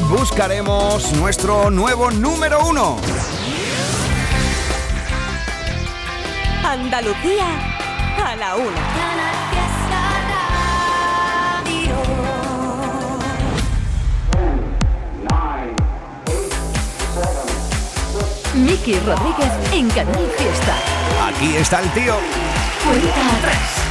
[0.00, 2.96] cual buscaremos nuestro nuevo número uno.
[6.64, 7.46] Andalucía
[8.24, 8.70] a la una.
[18.54, 20.74] Miki Rodríguez en Canal Fiesta.
[21.28, 22.16] Aquí está el tío.
[22.84, 23.89] Cuenta atrás.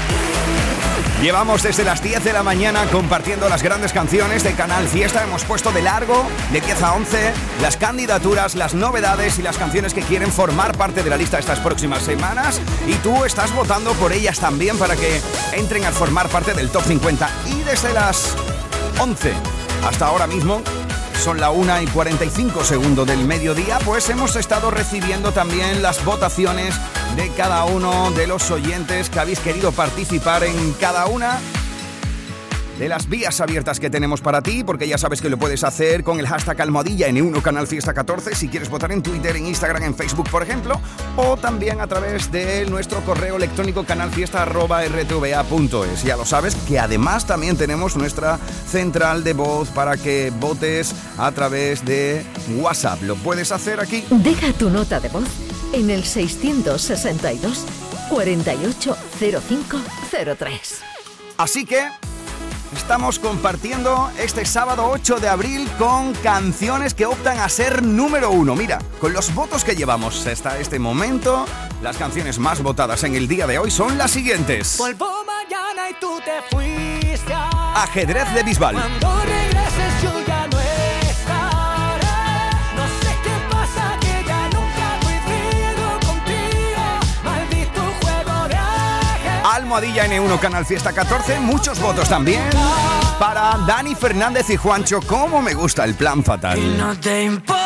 [1.21, 5.21] Llevamos desde las 10 de la mañana compartiendo las grandes canciones de Canal Fiesta.
[5.21, 9.93] Hemos puesto de largo, de 10 a 11, las candidaturas, las novedades y las canciones
[9.93, 12.61] que quieren formar parte de la lista estas próximas semanas.
[12.87, 15.19] Y tú estás votando por ellas también para que
[15.51, 17.29] entren a formar parte del top 50.
[17.47, 18.37] Y desde las
[18.97, 19.33] 11
[19.85, 20.61] hasta ahora mismo
[21.19, 26.75] son la 1 y 45 segundos del mediodía, pues hemos estado recibiendo también las votaciones
[27.17, 31.39] de cada uno de los oyentes que habéis querido participar en cada una
[32.79, 36.05] de las vías abiertas que tenemos para ti, porque ya sabes que lo puedes hacer
[36.05, 39.83] con el hashtag almohadilla N1 Canal Fiesta 14 si quieres votar en Twitter, en Instagram,
[39.83, 40.79] en Facebook, por ejemplo,
[41.17, 46.03] o también a través de nuestro correo electrónico canalfiesta.rtva.es.
[46.03, 51.33] Ya lo sabes que además también tenemos nuestra central de voz para que votes a
[51.33, 52.23] través de
[52.61, 53.01] WhatsApp.
[53.01, 54.05] Lo puedes hacer aquí.
[54.09, 55.27] Deja tu nota de voz
[55.73, 57.65] en el 662
[58.09, 60.81] 480503.
[61.37, 61.85] Así que
[62.75, 68.55] Estamos compartiendo este sábado 8 de abril con canciones que optan a ser número uno.
[68.55, 71.45] Mira, con los votos que llevamos hasta este momento,
[71.81, 74.77] las canciones más votadas en el día de hoy son las siguientes.
[75.25, 77.33] mañana y tú te fuiste.
[77.33, 78.75] Ajedrez de Bisbal.
[89.59, 92.41] Almohadilla N1 Canal Fiesta 14, muchos votos también
[93.19, 95.01] para Dani Fernández y Juancho.
[95.05, 96.57] ¿Cómo me gusta el plan fatal?
[96.57, 97.57] Y no te importa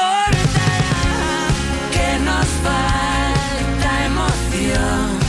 [1.92, 5.20] que nos falta emoción.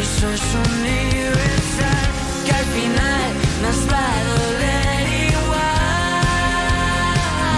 [0.00, 0.40] Eso es
[0.70, 2.10] universal,
[2.46, 6.28] que al final nos va a doler igual.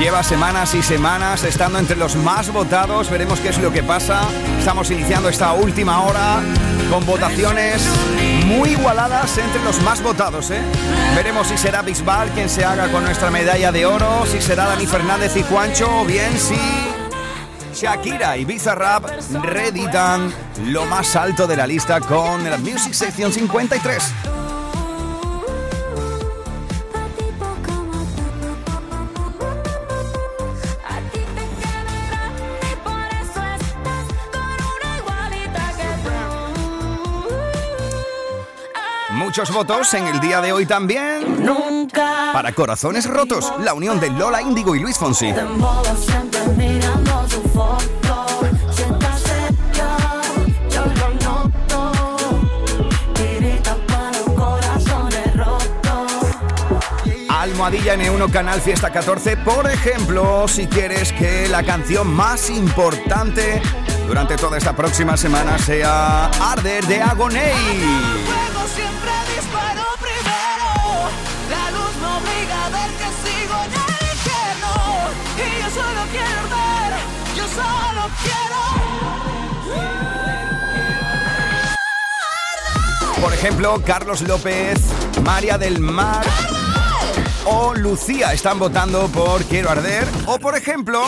[0.01, 3.11] Lleva semanas y semanas estando entre los más votados.
[3.11, 4.23] Veremos qué es lo que pasa.
[4.63, 6.41] Estamos iniciando esta última hora
[6.89, 7.85] con votaciones
[8.47, 10.53] muy igualadas entre los más votados.
[10.53, 10.63] ¿eh?
[11.17, 14.87] Veremos si será Bisbal quien se haga con nuestra medalla de oro, si será Dani
[14.87, 16.55] Fernández y Juancho, o bien si
[17.75, 19.05] Shakira y Bizarrap
[19.43, 20.33] reeditan
[20.67, 24.42] lo más alto de la lista con la Music Sección 53.
[39.33, 41.43] Muchos votos en el día de hoy también.
[41.43, 42.33] Nunca.
[42.35, 45.33] Para Corazones Rotos, la unión de Lola Índigo y Luis Fonsi.
[57.31, 63.63] Almohadilla N1 Canal Fiesta 14, por ejemplo, si quieres que la canción más importante
[64.07, 68.52] durante toda esta próxima semana sea Arder de Agoney.
[83.21, 84.81] Por ejemplo, Carlos López,
[85.23, 86.25] María del Mar
[87.45, 90.07] o Lucía están votando por Quiero Arder.
[90.27, 91.03] O por ejemplo...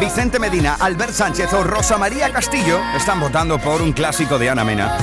[0.00, 4.64] Vicente Medina, Albert Sánchez o Rosa María Castillo están votando por un clásico de Ana
[4.64, 4.98] Mena.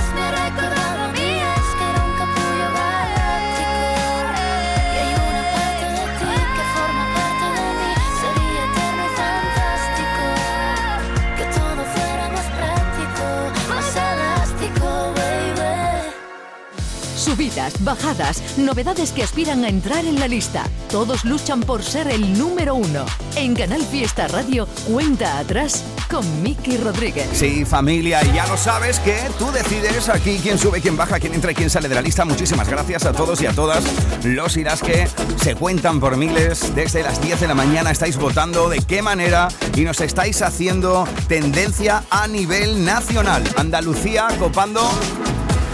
[17.19, 20.63] Subidas, bajadas, novedades que aspiran a entrar en la lista.
[20.89, 23.05] Todos luchan por ser el número uno.
[23.35, 27.27] En Canal Fiesta Radio, cuenta atrás con Miki Rodríguez.
[27.33, 31.33] Sí, familia, y ya lo sabes que tú decides aquí quién sube, quién baja, quién
[31.33, 32.23] entra y quién sale de la lista.
[32.23, 33.83] Muchísimas gracias a todos y a todas
[34.23, 35.07] los las que
[35.41, 36.73] se cuentan por miles.
[36.73, 41.05] Desde las 10 de la mañana estáis votando de qué manera y nos estáis haciendo
[41.27, 43.43] tendencia a nivel nacional.
[43.57, 44.89] Andalucía copando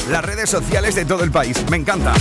[0.10, 1.63] las redes sociales de todo el país.
[1.69, 2.13] Me encanta.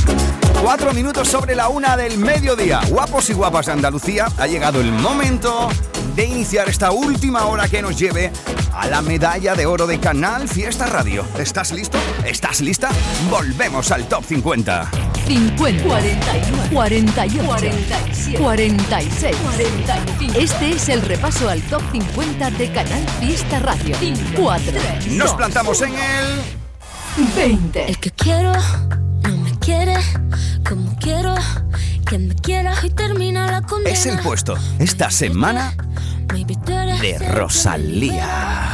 [0.62, 2.81] Cuatro minutos sobre la una del mediodía.
[2.88, 5.69] Guapos y guapas de Andalucía, ha llegado el momento
[6.16, 8.32] de iniciar esta última hora que nos lleve
[8.72, 11.26] a la medalla de oro de Canal Fiesta Radio.
[11.38, 11.98] ¿Estás listo?
[12.25, 12.88] ¿Estás lista?
[13.31, 14.90] Volvemos al top 50.
[15.26, 20.38] 50, 41, 48, 46, 45.
[20.38, 23.96] Este es el repaso al top 50 de Canal Fiesta Radio.
[24.36, 24.72] 4,
[25.10, 26.63] Nos plantamos en el
[27.16, 27.88] 20.
[27.88, 28.52] El que quiero
[29.22, 29.96] no me quiere
[30.69, 31.34] como quiero.
[32.05, 33.96] Quien me quiera hoy termina la condena.
[33.96, 35.75] Es el puesto esta semana
[37.00, 38.72] de Rosalía.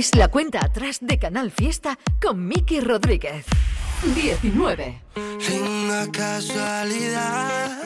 [0.00, 3.44] es la cuenta atrás de Canal Fiesta con Miki Rodríguez.
[4.14, 4.98] 19.
[5.38, 7.82] Sin una casualidad,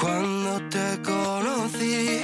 [0.00, 2.22] cuando te conocí,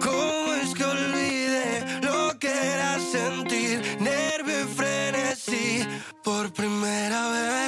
[0.00, 5.86] ¿cómo es que olvidé lo que era sentir nervio y frenesí
[6.22, 7.63] por primera vez?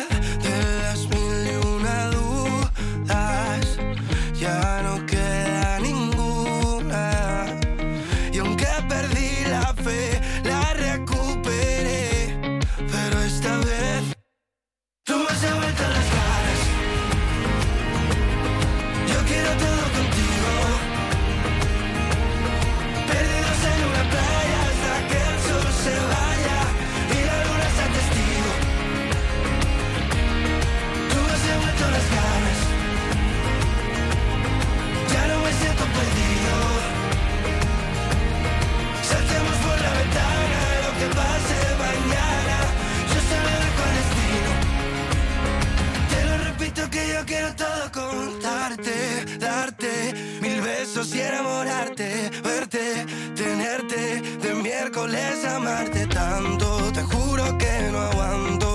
[47.27, 56.93] quiero todo contarte, darte mil besos y enamorarte, verte, tenerte, de miércoles amarte tanto.
[56.93, 58.66] Te juro que no aguanto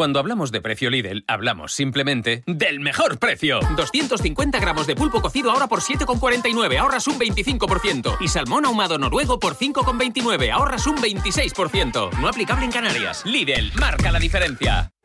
[0.00, 3.60] Cuando hablamos de precio Lidl, hablamos simplemente del mejor precio.
[3.76, 8.16] 250 gramos de pulpo cocido ahora por 7,49, ahorras un 25%.
[8.18, 12.12] Y salmón ahumado noruego por 5,29, ahorras un 26%.
[12.18, 13.26] No aplicable en Canarias.
[13.26, 14.90] Lidl, marca la diferencia.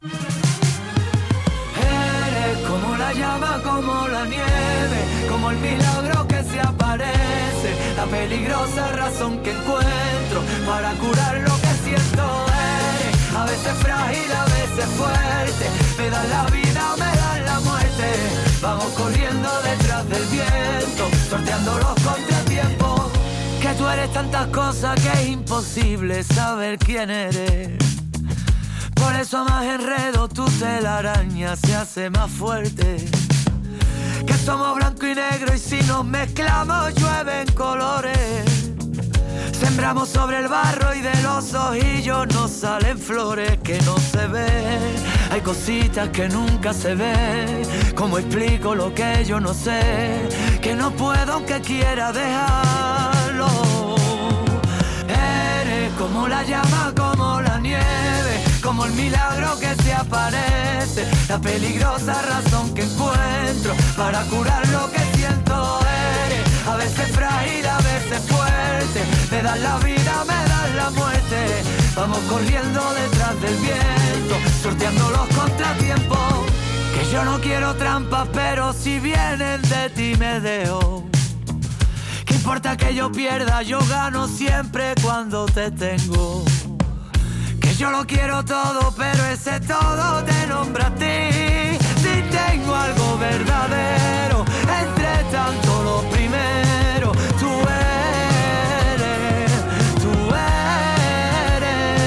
[0.00, 0.18] Eres
[2.68, 9.42] como la llama, como la nieve, como el milagro que se aparece, la peligrosa razón
[9.42, 12.46] que encuentro para curar lo que siento.
[12.46, 15.66] Eres a veces frágil, a veces fuerte,
[15.98, 18.14] me dan la vida, me dan la muerte.
[18.62, 23.00] Vamos corriendo detrás del viento, sorteando los contratiempos.
[23.60, 27.97] Que tú eres tantas cosas que es imposible saber quién eres.
[29.00, 32.96] Por eso más enredo tu telaraña se hace más fuerte.
[34.26, 38.68] Que somos blanco y negro y si nos mezclamos llueven colores.
[39.52, 44.94] Sembramos sobre el barro y de los ojillos nos salen flores que no se ven.
[45.30, 47.62] Hay cositas que nunca se ven.
[47.94, 50.28] ¿Cómo explico lo que yo no sé?
[50.60, 53.48] Que no puedo aunque quiera dejarlo.
[55.08, 58.07] Eres como la llama, como la nieve,
[58.84, 65.80] el milagro que se aparece, la peligrosa razón que encuentro para curar lo que siento.
[66.26, 71.62] Eres a veces frágil, a veces fuerte, me das la vida, me das la muerte.
[71.96, 76.18] Vamos corriendo detrás del viento, sorteando los contratiempos.
[76.94, 81.04] Que yo no quiero trampas, pero si vienen de ti me dejo.
[82.24, 83.62] ¿Qué importa que yo pierda?
[83.62, 86.44] Yo gano siempre cuando te tengo.
[87.78, 91.78] Yo lo quiero todo, pero ese todo te nombra a ti.
[92.02, 94.44] Si tengo algo verdadero,
[94.82, 97.48] entre tanto lo primero, tú
[98.90, 99.52] eres,
[100.02, 100.10] tú
[101.54, 102.00] eres.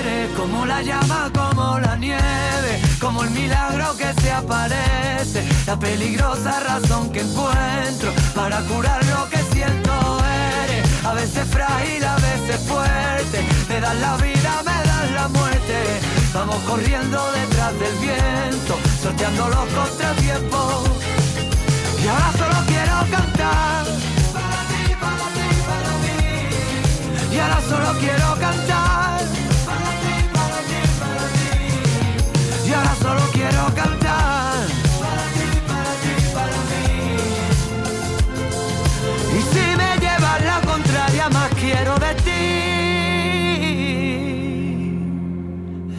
[0.00, 6.60] Eres como la llama, como la nieve, como el milagro que se aparece, la peligrosa
[6.60, 9.92] razón que encuentro para curar lo que siento.
[10.24, 13.44] Eres a veces frágil, a veces fuerte,
[13.86, 15.76] das la vida, me das la muerte.
[16.34, 20.88] Vamos corriendo detrás del viento, sorteando los contratiempos.
[22.02, 23.84] Y ahora solo quiero cantar.
[24.34, 26.20] Para ti, para ti, para mí.
[27.32, 29.20] Y ahora solo quiero cantar.
[29.68, 31.54] Para ti, para ti, para mí.
[32.66, 34.58] Y ahora solo quiero cantar.
[35.02, 36.86] Para ti, para ti, para mí.
[39.36, 42.35] Y si me llevas la contraria, más quiero de ti.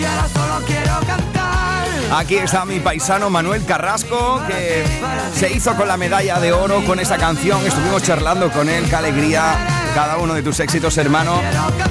[0.00, 1.86] Y ahora solo quiero cantar.
[2.12, 4.82] Aquí está mi paisano Manuel Carrasco, que
[5.34, 7.64] se hizo con la medalla de oro con esa canción.
[7.66, 9.58] Estuvimos charlando con él, qué alegría,
[9.94, 11.42] cada uno de tus éxitos, hermano.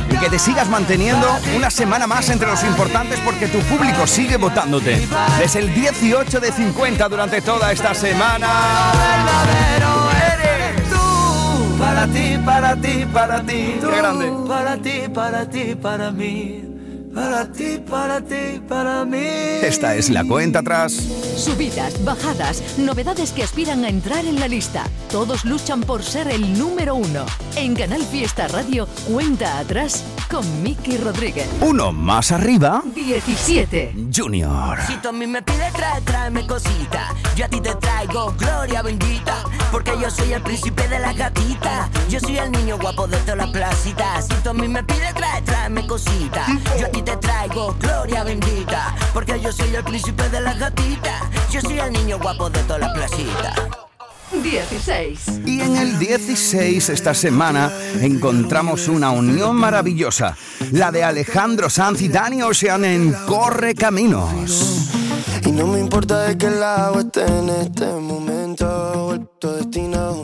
[0.09, 4.37] Y que te sigas manteniendo una semana más entre los importantes porque tu público sigue
[4.37, 5.07] votándote.
[5.37, 8.47] Desde el 18 de 50 durante toda esta semana.
[8.91, 11.77] verdadero eres tú.
[11.77, 13.77] Para ti, para ti, para ti.
[13.79, 14.33] Qué grande.
[14.47, 16.68] Para ti, para ti, para mí.
[17.13, 19.17] Para ti, para ti, para mí.
[19.63, 20.93] Esta es la cuenta atrás.
[20.93, 24.83] Subidas, bajadas, novedades que aspiran a entrar en la lista.
[25.09, 27.25] Todos luchan por ser el número uno.
[27.55, 31.47] En Canal Fiesta Radio, cuenta atrás con Miki Rodríguez.
[31.61, 33.95] Uno más arriba, 17.
[34.15, 34.77] Junior.
[34.85, 37.15] Si tú a mí me pides, trae, tráeme cosita.
[37.35, 39.43] Yo a ti te traigo gloria bendita.
[39.71, 41.89] Porque yo soy el príncipe de la gatita.
[42.09, 44.21] Yo soy el niño guapo de toda la placita.
[44.21, 46.45] Si tú a mí me pides, trae, tráeme cosita.
[46.79, 48.96] Yo a ti te traigo gloria bendita.
[49.13, 51.29] Porque yo soy el príncipe de la gatita.
[51.51, 53.53] Yo soy el niño guapo de toda la placita.
[54.32, 55.41] 16.
[55.46, 60.38] Y en el 16 esta semana encontramos una unión maravillosa,
[60.72, 64.89] la de Alejandro Sanz y Dani Ocean en Corre Caminos.
[65.46, 70.24] Y no me importa de qué lado esté en este momento, el destino.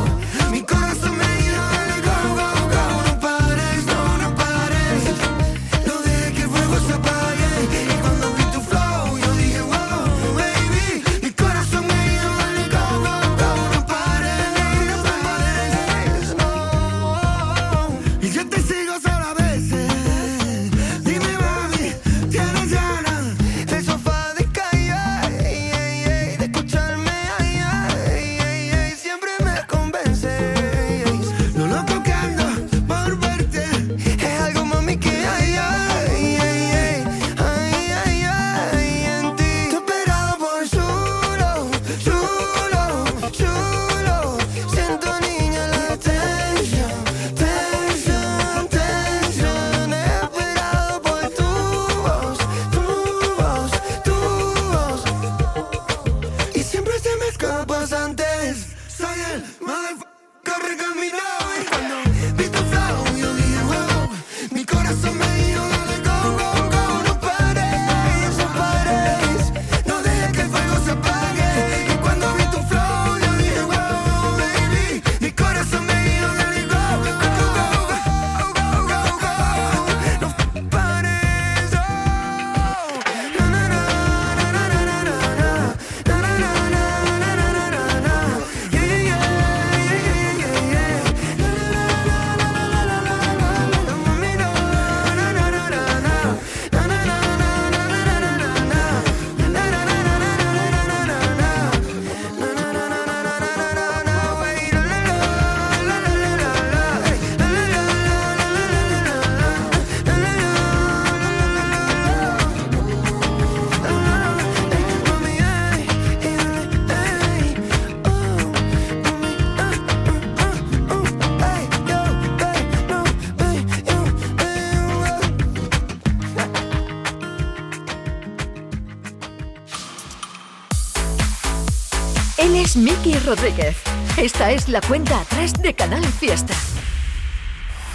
[132.75, 133.75] Miki Rodríguez.
[134.17, 136.53] Esta es la cuenta atrás de Canal Fiesta.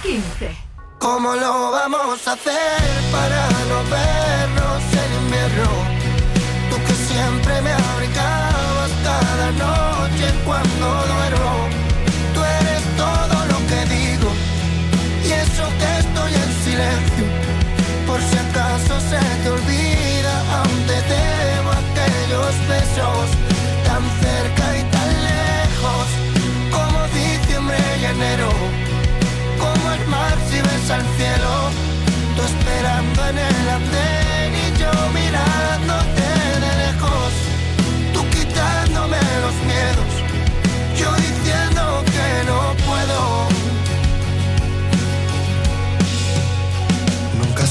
[0.02, 0.50] 15.
[0.98, 5.70] ¿Cómo lo vamos a hacer para no vernos en invierno?
[6.68, 11.68] Tú que siempre me abrigabas cada noche cuando duermo.
[12.34, 14.30] Tú eres todo lo que digo
[15.24, 17.24] y eso que estoy en silencio.
[18.06, 23.55] Por si acaso se te olvida, aún te debo aquellos besos
[30.90, 31.70] al cielo,
[32.36, 36.26] tú esperando en el andén y yo mirándote
[36.62, 37.32] de lejos,
[38.14, 40.15] tú quitándome los miedos,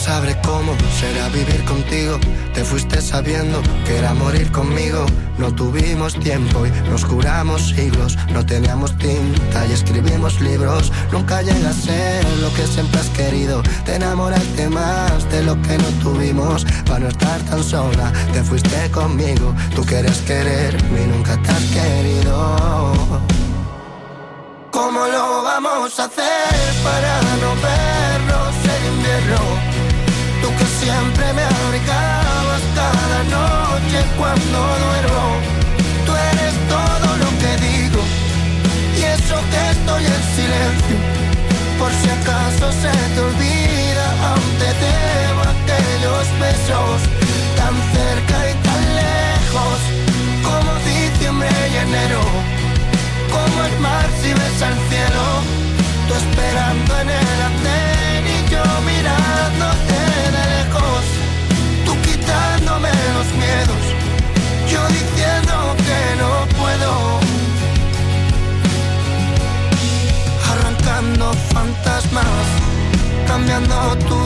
[0.06, 2.20] sabré cómo será vivir contigo,
[2.54, 5.06] te fuiste sabiendo que era morir conmigo
[5.38, 8.18] no tuvimos tiempo y nos juramos siglos.
[8.32, 10.92] No teníamos tinta y escribimos libros.
[11.12, 13.62] Nunca llega a ser lo que siempre has querido.
[13.84, 16.66] Te enamoraste más de lo que no tuvimos.
[16.86, 19.54] Para no estar tan sola, te fuiste conmigo.
[19.76, 22.94] Tú quieres quererme y nunca te has querido.
[24.72, 29.55] ¿Cómo lo vamos a hacer para no vernos en invierno?
[30.58, 35.26] Que siempre me abrigabas cada noche cuando duermo.
[36.06, 38.02] Tú eres todo lo que digo
[38.98, 40.98] y eso que estoy en silencio.
[41.80, 46.98] Por si acaso se te olvida, aún te debo aquellos besos
[47.60, 49.78] tan cerca y tan lejos
[50.48, 52.22] como diciembre y enero.
[53.34, 55.26] Como el mar si ves al cielo,
[56.08, 57.95] tú esperando en el andén
[58.56, 60.00] yo mirándote
[60.36, 61.04] de lejos,
[61.86, 63.84] tú quitándome los miedos,
[64.72, 65.56] yo diciendo
[65.88, 66.92] que no puedo,
[70.52, 72.48] arrancando fantasmas,
[73.28, 73.78] cambiando
[74.10, 74.20] tu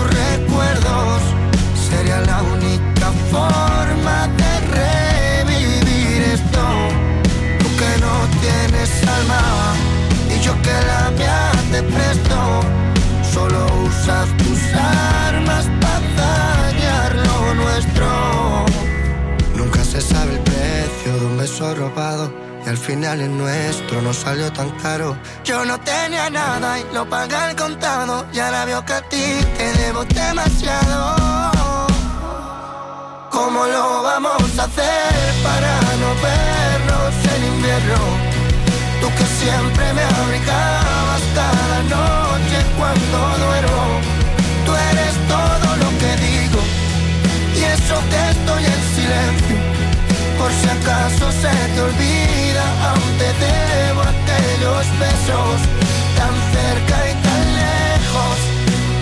[21.59, 22.31] robado
[22.69, 25.17] al final el nuestro no salió tan caro.
[25.43, 28.25] Yo no tenía nada y lo pagué al contado.
[28.31, 29.25] Y ahora veo que a ti
[29.57, 31.15] te debo demasiado.
[33.31, 35.11] ¿Cómo lo vamos a hacer
[35.43, 37.99] para no vernos en invierno?
[39.01, 44.01] Tú que siempre me abrigabas cada noche cuando duermo.
[44.65, 46.59] Tú eres todo lo que digo
[47.55, 49.68] y eso que estoy en silencio
[50.39, 55.57] por si acaso se te olvida, aún te debo aquellos besos,
[56.17, 58.37] tan cerca y tan lejos,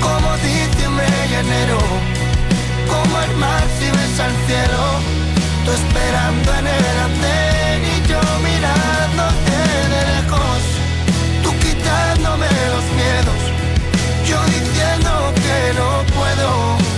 [0.06, 1.80] como diciembre y enero,
[2.92, 4.84] como el mar si ves al cielo,
[5.64, 9.58] tú esperando en el andén y yo mirándote
[9.94, 10.62] de lejos,
[11.44, 13.42] tú quitándome los miedos,
[14.30, 15.12] yo diciendo
[15.44, 16.97] que no puedo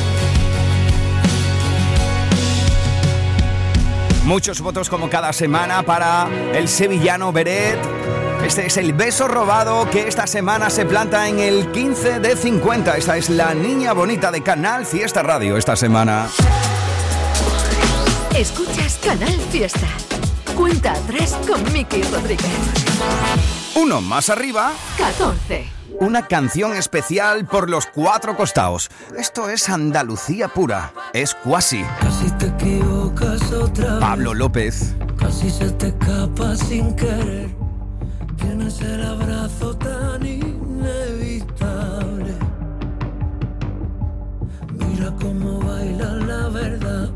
[4.29, 7.79] Muchos votos como cada semana para el sevillano Beret.
[8.45, 12.95] Este es el beso robado que esta semana se planta en el 15 de 50.
[12.95, 16.29] Esta es la niña bonita de Canal Fiesta Radio esta semana.
[18.35, 19.87] Escuchas Canal Fiesta.
[20.55, 23.58] Cuenta 3 con Miki Rodríguez.
[23.81, 24.73] Uno más arriba.
[24.97, 28.89] 14 una canción especial por los cuatro costados.
[29.17, 31.83] Esto es Andalucía pura, es cuasi.
[31.99, 33.99] Casi te equivocas otra vez.
[33.99, 34.95] Pablo López.
[35.17, 37.49] Casi se te escapa sin querer.
[38.37, 41.53] Tienes el abrazo tan inevitable.
[44.71, 47.09] Mira cómo baila la verdad.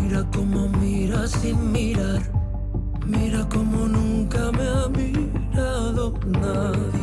[0.00, 2.22] Mira cómo mira sin mirar.
[3.04, 5.21] Mira cómo nunca me ha mirado
[6.40, 7.01] love.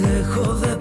[0.00, 0.71] Dejo de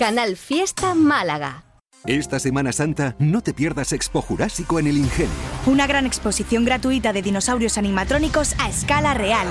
[0.00, 1.62] Canal Fiesta Málaga.
[2.06, 5.30] Esta Semana Santa no te pierdas Expo Jurásico en el Ingenio.
[5.66, 9.46] Una gran exposición gratuita de dinosaurios animatrónicos a escala real.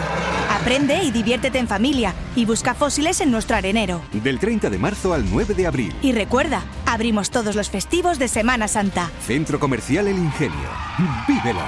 [0.49, 4.01] Aprende y diviértete en familia y busca fósiles en nuestro arenero.
[4.11, 5.95] Del 30 de marzo al 9 de abril.
[6.01, 9.11] Y recuerda, abrimos todos los festivos de Semana Santa.
[9.27, 10.69] Centro Comercial El Ingenio.
[11.27, 11.61] ¡Vívelo!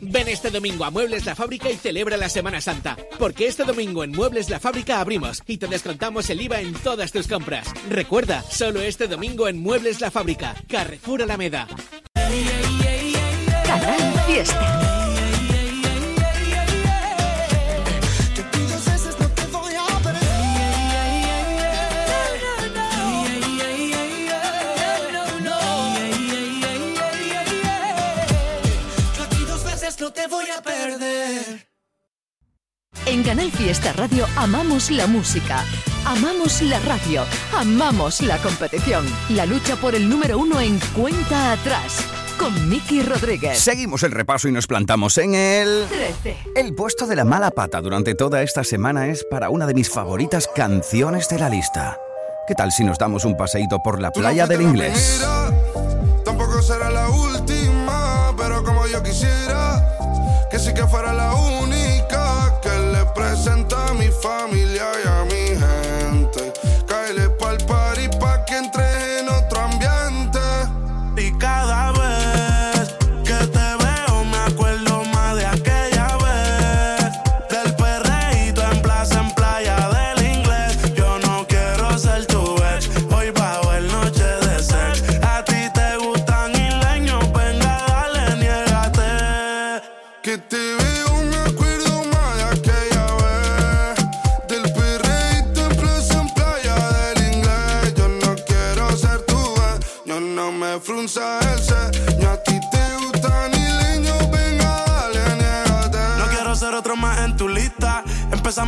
[0.00, 4.04] Ven este domingo a Muebles La Fábrica y celebra la Semana Santa, porque este domingo
[4.04, 7.68] en Muebles La Fábrica abrimos y te descontamos el IVA en todas tus compras.
[7.88, 11.66] Recuerda, solo este domingo en Muebles La Fábrica, Carrefour Alameda.
[13.64, 14.85] Canal Fiesta.
[33.06, 35.64] En Canal Fiesta Radio amamos la música,
[36.04, 37.22] amamos la radio,
[37.56, 39.06] amamos la competición.
[39.28, 42.00] La lucha por el número uno en cuenta atrás.
[42.36, 43.60] Con Miki Rodríguez.
[43.60, 46.36] Seguimos el repaso y nos plantamos en el 13.
[46.56, 49.88] El puesto de la mala pata durante toda esta semana es para una de mis
[49.88, 51.98] favoritas canciones de la lista.
[52.48, 55.24] ¿Qué tal si nos damos un paseíto por la playa del inglés?
[56.24, 59.96] Tampoco será la última, pero como yo quisiera
[60.50, 61.65] que sí que fuera la le
[64.22, 65.05] familiar.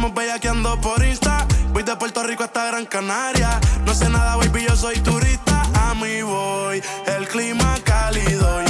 [0.08, 1.46] Empezamos bellaqueando por Insta.
[1.72, 3.60] Voy de Puerto Rico hasta Gran Canaria.
[3.84, 5.62] No sé nada, baby, yo soy turista.
[5.74, 8.67] A mí voy, el clima cálido.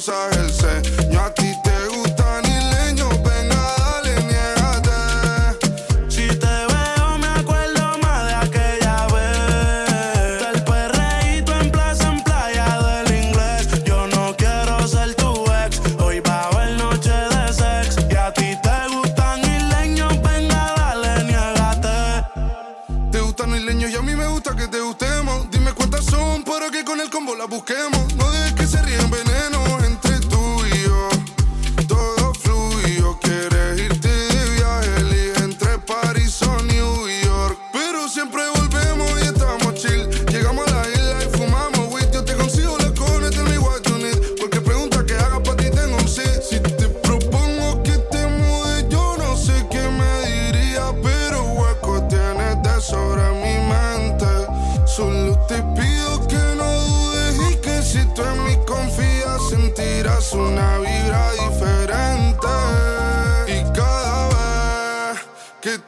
[0.00, 0.29] Me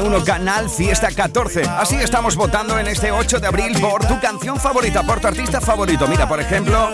[0.00, 1.62] N1 Canal Fiesta 14.
[1.62, 5.60] Así estamos votando en este 8 de abril por tu canción favorita, por tu artista
[5.60, 6.06] favorito.
[6.08, 6.88] Mira, por ejemplo,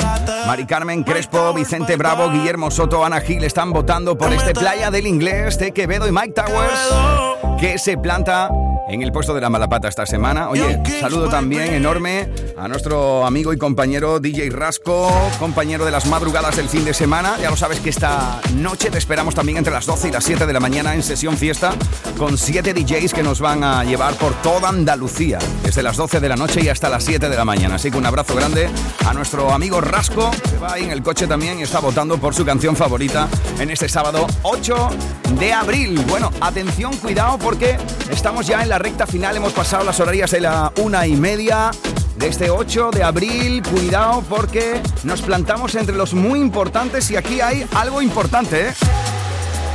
[0.47, 5.07] Mari Carmen Crespo, Vicente Bravo, Guillermo Soto, Ana Gil están votando por este Playa del
[5.07, 8.49] Inglés de Quevedo y Mike Towers que se planta
[8.89, 10.49] en el puesto de la malapata esta semana.
[10.49, 16.57] Oye, saludo también enorme a nuestro amigo y compañero DJ Rasco, compañero de las madrugadas
[16.57, 17.37] del fin de semana.
[17.41, 20.47] Ya lo sabes que esta noche te esperamos también entre las 12 y las 7
[20.47, 21.75] de la mañana en sesión fiesta
[22.17, 26.29] con 7 DJs que nos van a llevar por toda Andalucía, desde las 12 de
[26.29, 27.75] la noche y hasta las 7 de la mañana.
[27.75, 28.69] Así que un abrazo grande
[29.07, 32.35] a nuestro amigo Rasco, que va ahí en el coche también y está votando por
[32.35, 34.91] su canción favorita en este sábado 8
[35.39, 36.01] de abril.
[36.09, 37.77] Bueno, atención, cuidado porque
[38.11, 41.71] estamos ya en la recta final, hemos pasado las horarias de la una y media
[42.17, 43.63] de este 8 de abril.
[43.63, 48.75] Cuidado porque nos plantamos entre los muy importantes y aquí hay algo importante, ¿eh?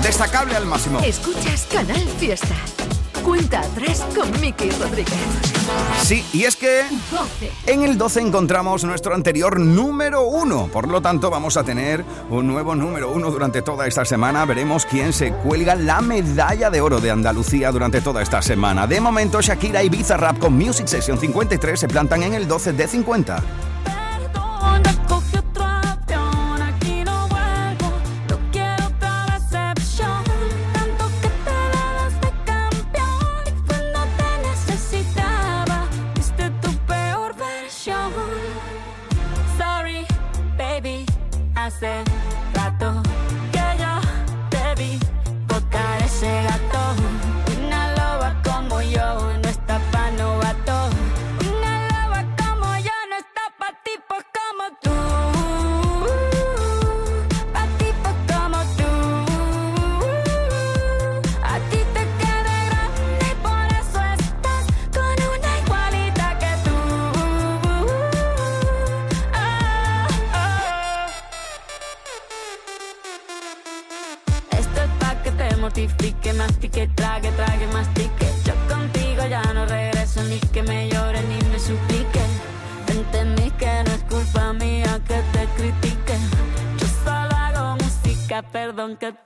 [0.01, 0.99] Destacable al máximo.
[0.99, 2.55] Escuchas Canal Fiesta.
[3.23, 5.13] Cuenta atrás con Miki Rodríguez.
[6.01, 6.83] Sí, y es que
[7.65, 10.67] en el 12 encontramos nuestro anterior número uno.
[10.67, 14.45] Por lo tanto, vamos a tener un nuevo número uno durante toda esta semana.
[14.45, 18.87] Veremos quién se cuelga la medalla de oro de Andalucía durante toda esta semana.
[18.87, 22.87] De momento, Shakira y Bizarrap con Music Session 53 se plantan en el 12 de
[22.87, 23.43] 50.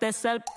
[0.07, 0.56] yourself.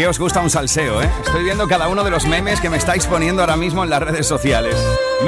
[0.00, 1.10] ¿Qué os gusta un salseo, eh?
[1.26, 4.00] Estoy viendo cada uno de los memes que me estáis poniendo ahora mismo en las
[4.00, 4.74] redes sociales.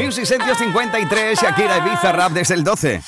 [0.03, 3.03] Music Sentio 53, Shakira y Bizarrap desde el 12.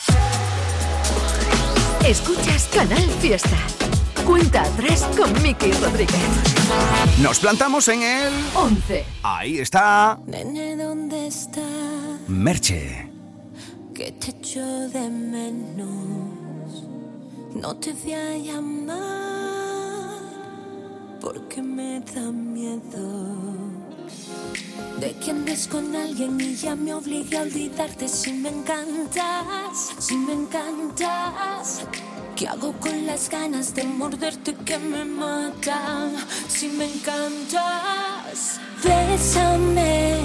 [2.07, 3.57] Escuchas Canal Fiesta.
[4.27, 6.21] Cuenta atrás con Miki Rodríguez.
[7.23, 8.35] Nos plantamos en el...
[8.55, 9.07] 11.
[9.23, 11.63] Ahí está Nene, ¿dónde estás?
[12.29, 13.09] Merche.
[13.95, 16.85] Que te echo de menos.
[17.55, 19.74] No te voy a llamar
[21.25, 23.05] porque me da miedo.
[25.01, 30.17] De que andes con alguien y ya me obligue a olvidarte si me encantas, si
[30.17, 31.87] me encantas.
[32.37, 36.15] ¿Qué hago con las ganas de morderte que me matan?
[36.49, 40.19] Si me encantas, bésame,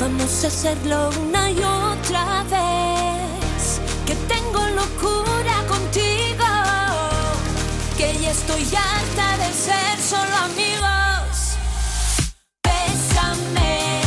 [0.00, 3.80] Vamos a hacerlo una y otra vez.
[4.04, 6.50] Que tengo locura contigo.
[7.96, 9.45] Que ya estoy harta de
[10.46, 11.56] amigos.
[12.62, 14.02] Bésame.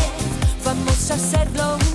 [0.64, 1.89] Vamos a hacerlo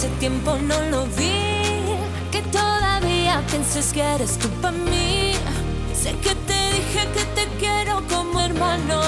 [0.00, 1.60] hace tiempo no lo vi.
[2.32, 5.34] Que todavía pienses que eres tú para mí.
[5.92, 8.98] Sé que te dije que te quiero como hermano.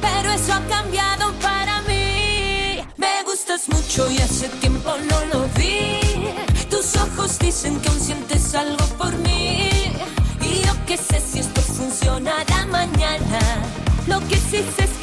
[0.00, 2.82] Pero eso ha cambiado para mí.
[2.96, 6.00] Me gustas mucho y hace tiempo no lo vi.
[6.68, 9.70] Tus ojos dicen que aún sientes algo por mí.
[10.40, 13.38] Y yo qué sé si esto funcionará mañana.
[14.08, 14.96] Lo que sí sé es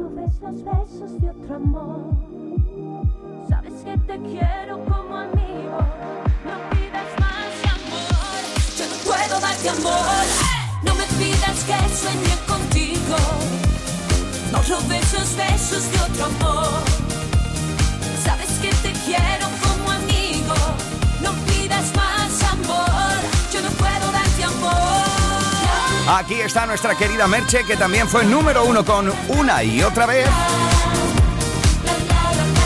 [0.00, 2.00] los besos de otro amor.
[3.48, 5.78] Sabes que te quiero como amigo,
[6.44, 8.40] no pidas más amor.
[8.78, 10.24] Yo no puedo darte amor,
[10.84, 13.16] no me pidas que sueñe contigo.
[14.52, 16.82] No robes los besos de otro amor.
[18.24, 19.49] Sabes que te quiero
[26.12, 30.28] Aquí está nuestra querida Merche, que también fue número uno con una y otra vez.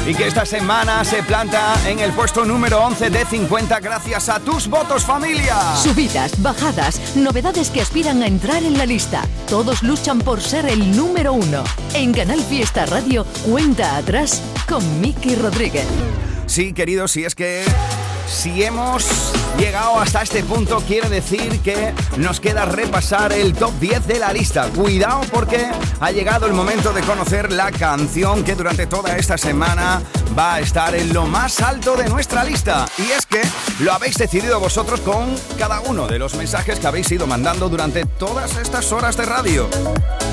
[0.06, 4.40] Y que esta semana se planta en el puesto número 11 de 50 gracias a
[4.40, 5.76] tus votos, familia.
[5.76, 9.20] Subidas, bajadas, novedades que aspiran a entrar en la lista.
[9.46, 11.64] Todos luchan por ser el número uno.
[11.92, 15.86] En Canal Fiesta Radio, cuenta atrás con Miki Rodríguez.
[16.46, 17.62] Sí, queridos, si es que
[18.26, 19.06] si hemos
[19.58, 24.32] llegado hasta este punto, quiere decir que nos queda repasar el top 10 de la
[24.32, 24.68] lista.
[24.70, 25.70] Cuidado porque
[26.00, 30.02] ha llegado el momento de conocer la canción que durante toda esta semana
[30.36, 32.86] va a estar en lo más alto de nuestra lista.
[32.98, 33.42] Y es que
[33.80, 38.04] lo habéis decidido vosotros con cada uno de los mensajes que habéis ido mandando durante
[38.04, 39.68] todas estas horas de radio.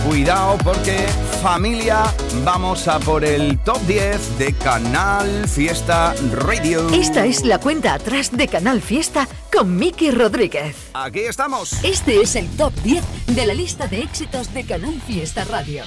[0.08, 1.06] Cuidado porque
[1.42, 2.04] familia,
[2.44, 6.90] vamos a por el top 10 de Canal Fiesta Radio.
[6.90, 10.76] Esta es la cuenta atrás de Canal Fiesta con Miki Rodríguez.
[10.94, 11.74] Aquí estamos.
[11.84, 15.84] Este es el top 10 de la lista de éxitos de Canal Fiesta Radio.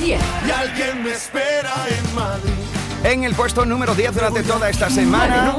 [0.00, 0.20] 10.
[0.46, 2.75] Y alguien me espera en Madrid.
[3.06, 5.54] En el puesto número 10 durante toda esta semana.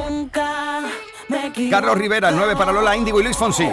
[1.70, 3.70] Carlos Rivera, 9 para Lola Índigo y Luis Fonsi.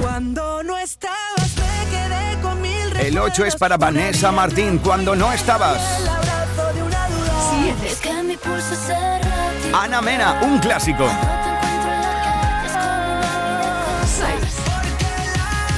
[0.00, 5.32] Cuando no estabas me quedé con mil El 8 es para Vanessa Martín, cuando no
[5.32, 5.80] estabas.
[6.08, 7.86] abrazo de una duda.
[7.86, 9.76] Es que mi pulso se ratió.
[9.78, 11.08] Ana Mena, un clásico.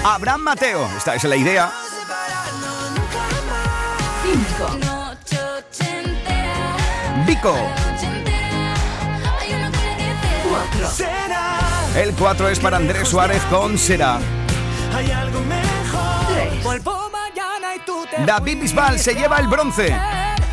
[0.03, 1.71] Abraham Mateo, esta es la idea.
[4.29, 4.79] 5.
[4.85, 5.41] Noche
[6.05, 6.77] entera,
[7.27, 8.75] Vico, noche entera.
[9.41, 10.91] Hay uno que le dice 4.
[10.91, 11.61] Será,
[11.97, 14.19] el 4 es para Andrés Suárez con Será.
[14.95, 16.27] hay algo mejor.
[16.35, 16.63] 3.
[16.63, 19.97] Vuelvo mañana y tú te David Bisbal se lleva el bronce.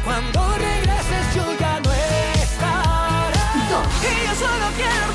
[0.05, 3.39] Cuando regreses yo ya no estaré.
[3.69, 3.87] 2.
[4.03, 5.14] Y yo solo quiero ver,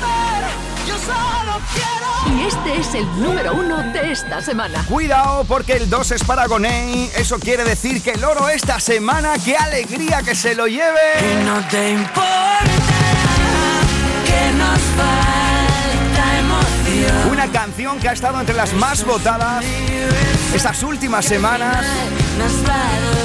[1.11, 2.37] solo quiero.
[2.37, 4.83] Y este es el número 1 de esta semana.
[4.87, 7.09] Cuidado porque el 2 es para Gonei.
[7.15, 11.43] Eso quiere decir que el oro esta semana, qué alegría que se lo lleve.
[11.45, 12.61] no te importa
[14.25, 17.31] que nos falta emoción.
[17.31, 19.63] Una canción que ha estado entre las más votadas
[20.53, 21.85] estas últimas semanas.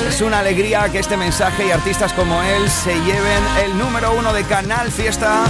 [0.09, 4.33] Es una alegría que este mensaje y artistas como él se lleven el número uno
[4.33, 5.45] de Canal Fiesta.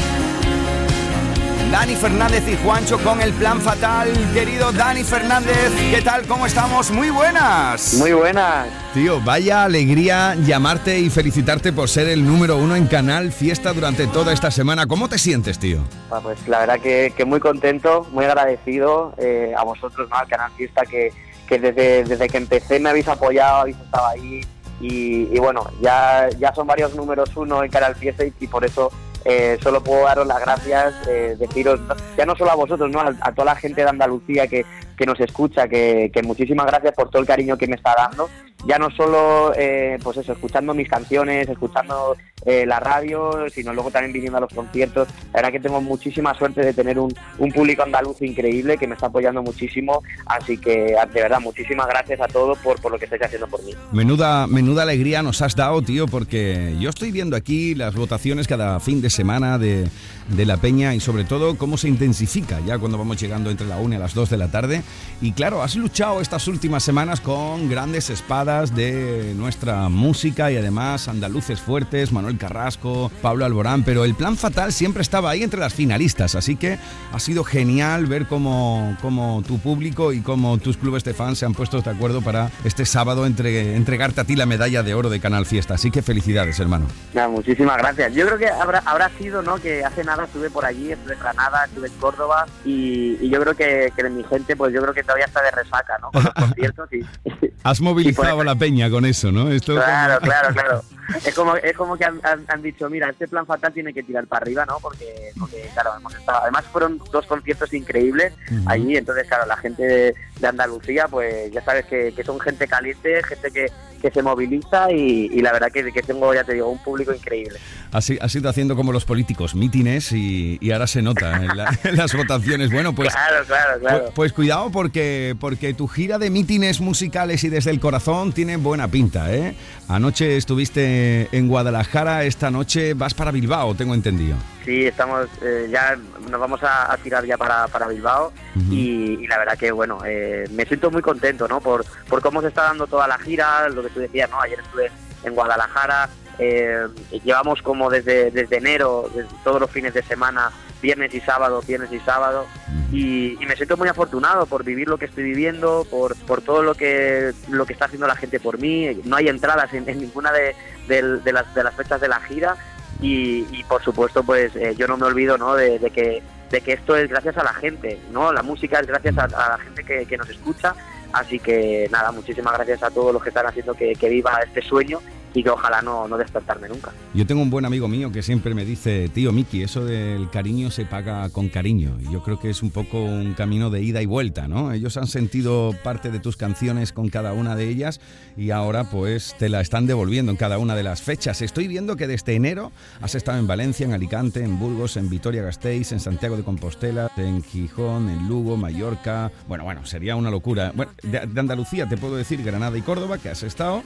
[1.70, 4.08] Dani Fernández y Juancho con el plan fatal.
[4.32, 6.22] Querido Dani Fernández, ¿qué tal?
[6.26, 6.90] ¿Cómo estamos?
[6.90, 7.94] Muy buenas.
[7.94, 8.68] Muy buenas.
[8.94, 14.06] Tío, vaya alegría llamarte y felicitarte por ser el número uno en Canal Fiesta durante
[14.06, 14.86] toda esta semana.
[14.86, 15.80] ¿Cómo te sientes, tío?
[16.10, 20.16] Ah, Pues la verdad que, que muy contento, muy agradecido eh, a vosotros, ¿no?
[20.16, 21.12] al Canal Fiesta, que,
[21.48, 24.40] que desde, desde que empecé me habéis apoyado, habéis estado ahí
[24.80, 28.64] y, y bueno, ya, ya son varios números uno en Canal Fiesta y, y por
[28.64, 28.90] eso
[29.28, 31.80] eh, solo puedo daros las gracias, eh, deciros,
[32.16, 33.00] ya no solo a vosotros, ¿no?
[33.00, 34.64] a, a toda la gente de Andalucía que,
[34.96, 38.28] que nos escucha, que, que muchísimas gracias por todo el cariño que me está dando.
[38.66, 43.90] Ya no solo, eh, pues eso, escuchando mis canciones, escuchando eh, la radio, sino luego
[43.90, 45.08] también viniendo a los conciertos.
[45.26, 48.94] La verdad que tengo muchísima suerte de tener un, un público andaluz increíble que me
[48.94, 50.02] está apoyando muchísimo.
[50.24, 53.62] Así que, de verdad, muchísimas gracias a todos por, por lo que estáis haciendo por
[53.62, 53.72] mí.
[53.92, 58.80] Menuda, menuda alegría nos has dado, tío, porque yo estoy viendo aquí las votaciones cada
[58.80, 59.88] fin de semana de,
[60.28, 63.76] de la Peña y sobre todo cómo se intensifica ya cuando vamos llegando entre la
[63.76, 64.82] 1 y las 2 de la tarde.
[65.20, 71.08] Y claro, has luchado estas últimas semanas con grandes espadas de nuestra música y además
[71.08, 75.72] andaluces fuertes, Manuel Carrasco, Pablo Alborán, pero el plan fatal siempre estaba ahí entre las
[75.72, 76.78] finalistas, así que
[77.12, 81.46] ha sido genial ver cómo, cómo tu público y cómo tus clubes de fans se
[81.46, 85.08] han puesto de acuerdo para este sábado entre, entregarte a ti la medalla de oro
[85.08, 86.86] de Canal Fiesta, así que felicidades hermano.
[87.30, 88.14] Muchísimas gracias.
[88.14, 89.56] Yo creo que habrá, habrá sido, ¿no?
[89.56, 93.40] Que hace nada estuve por allí, estuve en Granada, estuve en Córdoba y, y yo
[93.40, 96.10] creo que, que mi gente, pues yo creo que todavía está de resaca, ¿no?
[96.10, 97.00] Con los conciertos y,
[97.64, 99.50] Has movilizado a la peña con eso, ¿no?
[99.50, 100.82] Esto Claro, claro, claro.
[101.24, 104.02] Es como, es como que han, han- han dicho, mira, este plan fatal tiene que
[104.02, 104.78] tirar para arriba, ¿no?
[104.80, 108.62] Porque, porque claro, hemos estado, además fueron dos conciertos increíbles Ujú.
[108.68, 112.66] allí, entonces, claro, la gente de, de Andalucía, pues ya sabes que, que son gente
[112.66, 113.66] caliente, gente que,
[114.02, 117.12] que se moviliza y, y la verdad que, que tengo, ya te digo, un público
[117.14, 117.58] increíble.
[117.92, 121.78] Has, has ido haciendo como los políticos, mítines y, y ahora se nota en, la-
[121.84, 122.70] en las votaciones.
[122.70, 123.98] Bueno, pues, Claro, claro, claro.
[124.04, 128.56] pues, pues cuidado porque, porque tu gira de mítines musicales y desde el corazón tiene
[128.58, 129.54] buena pinta, ¿eh?
[129.88, 130.95] Anoche estuviste
[131.32, 134.36] en Guadalajara, esta noche vas para Bilbao, tengo entendido.
[134.64, 135.96] Sí, estamos, eh, ya
[136.30, 138.32] nos vamos a, a tirar ya para, para Bilbao
[138.70, 141.60] y, y la verdad que, bueno, eh, me siento muy contento, ¿no?
[141.60, 144.40] Por, por cómo se está dando toda la gira, lo que tú decías, ¿no?
[144.40, 144.90] Ayer estuve
[145.24, 146.08] en Guadalajara,
[146.38, 146.86] eh,
[147.24, 149.10] llevamos como desde, desde enero,
[149.42, 150.50] todos los fines de semana,
[150.82, 152.46] viernes y sábado, viernes y sábado,
[152.92, 156.74] y, me siento muy afortunado por vivir lo que estoy viviendo, por, por todo lo
[156.74, 160.54] que, lo que está haciendo la gente por mí, no hay entradas en, ninguna de,
[160.88, 162.56] de las, de las fechas de la gira,
[163.00, 165.54] y, por supuesto pues eh, yo no me olvido ¿no?
[165.54, 169.18] De, que de que esto es gracias a la gente no la música es gracias
[169.18, 170.74] a, la gente que, nos escucha.
[171.12, 175.00] Así que nada muchísimas gracias a todos los que están haciendo que viva este sueño
[175.36, 178.54] y que ojalá no, no despertarme nunca Yo tengo un buen amigo mío que siempre
[178.54, 181.98] me dice, tío Miki, eso del cariño se paga con cariño.
[182.00, 184.72] Y yo creo que es un poco un camino de ida y vuelta, ¿no?
[184.72, 188.00] Ellos han sentido parte de tus canciones con cada una de ellas
[188.34, 191.42] y ahora pues te la están devolviendo en cada una de las fechas.
[191.42, 192.72] Estoy viendo que desde enero
[193.02, 197.42] has estado en Valencia, en Alicante, en Burgos, en Vitoria-Gasteiz, en Santiago de Compostela, en
[197.42, 199.30] Gijón, en Lugo, Mallorca.
[199.48, 200.72] Bueno, bueno, sería una locura.
[200.74, 203.82] Bueno, de, de Andalucía te puedo decir Granada y Córdoba, que has estado.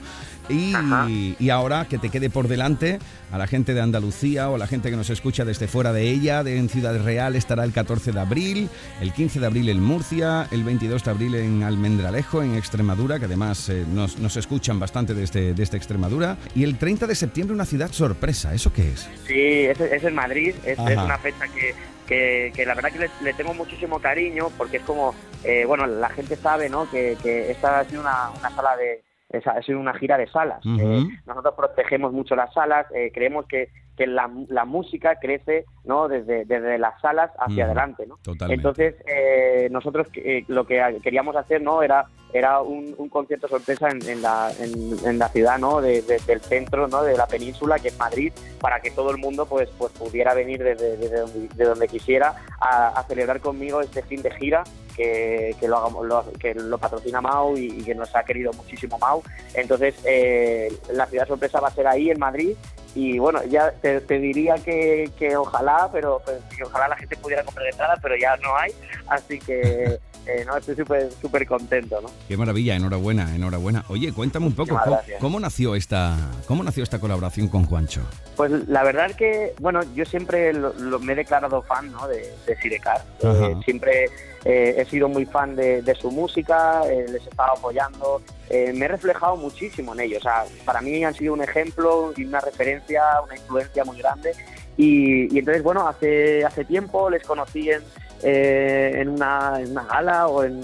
[0.49, 2.99] Y, y ahora que te quede por delante
[3.31, 6.03] a la gente de Andalucía o a la gente que nos escucha desde fuera de
[6.03, 8.69] ella, de en Ciudad Real estará el 14 de abril,
[9.01, 13.25] el 15 de abril en Murcia, el 22 de abril en Almendralejo, en Extremadura, que
[13.25, 17.65] además eh, nos, nos escuchan bastante desde, desde Extremadura, y el 30 de septiembre una
[17.65, 18.53] ciudad sorpresa.
[18.53, 19.09] ¿Eso qué es?
[19.25, 21.73] sí es, es en Madrid es, es una fecha que,
[22.05, 25.87] que, que la verdad que le, le tengo muchísimo cariño porque es como eh, bueno
[25.87, 29.01] la gente sabe no que, que esta ha sido una, una sala de
[29.31, 30.59] esa- ha sido una gira de salas.
[30.65, 36.07] Eh, nosotros protegemos mucho las salas, eh, creemos que, que la, la música crece no
[36.07, 38.05] desde, desde las salas hacia adelante.
[38.07, 38.17] ¿no?
[38.23, 38.55] Totalmente.
[38.55, 43.89] Entonces, eh, nosotros eh, lo que queríamos hacer no era era un, un concierto sorpresa
[43.89, 47.27] en, en la, en, en la ciudad no de- de- del centro no de la
[47.27, 51.19] península que es Madrid para que todo el mundo pues pues pudiera venir desde, desde
[51.19, 54.63] donde, de donde quisiera a, a celebrar conmigo este fin de gira
[54.95, 58.51] que, que lo, hagamos, lo- que lo patrocina Mau y, y que nos ha querido
[58.53, 59.23] muchísimo Mau.
[59.53, 62.55] Entonces eh, la ciudad sorpresa va a ser ahí en Madrid
[62.93, 67.15] y bueno ya te, te diría que, que ojalá pero pues, que ojalá la gente
[67.17, 68.71] pudiera comprar entradas pero ya no hay
[69.07, 73.83] así que eh, no estoy súper súper contento no Qué maravilla, enhorabuena, enhorabuena.
[73.89, 76.15] Oye, cuéntame un poco, ¿cómo, cómo nació esta,
[76.47, 78.01] ¿cómo nació esta colaboración con Juancho?
[78.37, 82.07] Pues la verdad es que, bueno, yo siempre lo- lo- me he declarado fan ¿no?
[82.07, 83.03] de, de Sidecar.
[83.21, 83.47] Ajá.
[83.47, 84.05] Eh, siempre
[84.45, 88.71] eh, he sido muy fan de, de su música, eh, les he estado apoyando, eh,
[88.73, 90.19] me he reflejado muchísimo en ellos.
[90.19, 94.31] O sea, para mí han sido un ejemplo y una referencia, una influencia muy grande.
[94.77, 97.81] Y, y entonces, bueno, hace, hace tiempo les conocí en,
[98.23, 100.59] eh, en, una, en una gala o en,